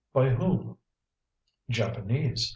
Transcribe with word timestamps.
By 0.15 0.29
whom?" 0.31 0.79
"Japanese. 1.69 2.49